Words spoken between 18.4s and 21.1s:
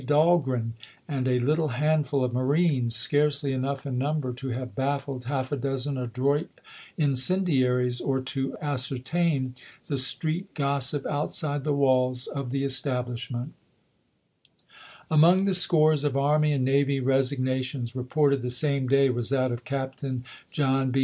the same day was that of Captain John B.